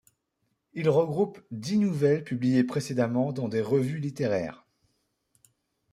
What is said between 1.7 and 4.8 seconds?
nouvelles publiées précédemment dans des revues littéraires.